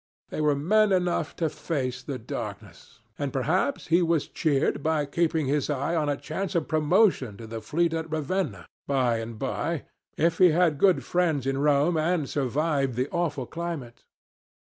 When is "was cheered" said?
4.01-4.81